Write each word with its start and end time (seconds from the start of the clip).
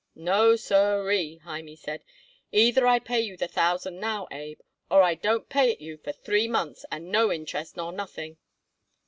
"No, 0.15 0.55
siree," 0.55 1.35
Hymie 1.43 1.75
said; 1.75 2.03
"either 2.51 2.87
I 2.87 2.97
pay 2.97 3.21
you 3.21 3.37
the 3.37 3.47
thousand 3.47 3.99
now, 3.99 4.27
Abe, 4.31 4.59
or 4.89 5.03
I 5.03 5.13
don't 5.13 5.47
pay 5.47 5.69
it 5.69 5.79
you 5.79 5.97
for 5.97 6.11
three 6.11 6.47
months, 6.47 6.83
and 6.91 7.11
no 7.11 7.31
interest 7.31 7.77
nor 7.77 7.91
nothing." 7.91 8.37